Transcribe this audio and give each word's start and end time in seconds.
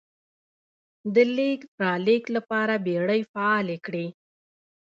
د 1.13 1.15
لېږد 1.35 1.69
رالېږد 1.83 2.29
لپاره 2.37 2.73
بېړۍ 2.85 3.21
فعالې 3.31 3.77
کړې. 3.85 4.05